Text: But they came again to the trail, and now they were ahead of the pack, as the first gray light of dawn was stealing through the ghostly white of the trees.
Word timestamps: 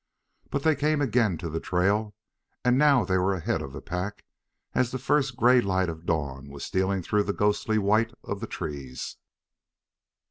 But 0.49 0.63
they 0.63 0.75
came 0.75 0.99
again 0.99 1.37
to 1.37 1.47
the 1.47 1.59
trail, 1.59 2.15
and 2.65 2.75
now 2.75 3.05
they 3.05 3.19
were 3.19 3.35
ahead 3.35 3.61
of 3.61 3.71
the 3.71 3.83
pack, 3.83 4.25
as 4.73 4.89
the 4.89 4.97
first 4.97 5.35
gray 5.37 5.61
light 5.61 5.89
of 5.89 6.07
dawn 6.07 6.49
was 6.49 6.65
stealing 6.65 7.03
through 7.03 7.21
the 7.25 7.33
ghostly 7.33 7.77
white 7.77 8.11
of 8.23 8.39
the 8.39 8.47
trees. 8.47 9.17